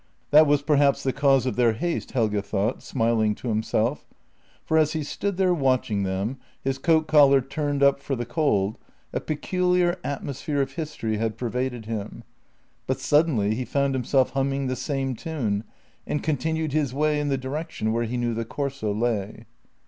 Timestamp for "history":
10.71-11.17